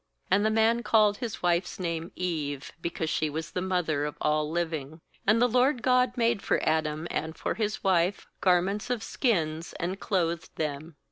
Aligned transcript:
7 0.29 0.41
20And 0.41 0.43
the 0.45 0.49
man 0.49 0.81
called 0.81 1.17
his 1.17 1.43
wife's 1.43 1.79
name 1.79 2.09
aEve; 2.17 2.71
because 2.81 3.07
she 3.07 3.29
was 3.29 3.51
the 3.51 3.61
mother 3.61 4.03
of 4.05 4.17
all 4.19 4.49
living. 4.49 4.99
^And 5.27 5.37
the 5.39 5.47
LORD 5.47 5.83
God 5.83 6.17
made 6.17 6.41
for 6.41 6.59
Adam 6.67 7.07
and 7.11 7.37
for 7.37 7.53
his 7.53 7.83
wife 7.83 8.25
garments 8.41 8.89
of 8.89 9.03
skins, 9.03 9.73
and 9.79 9.99
clothed 9.99 10.55
them. 10.55 10.95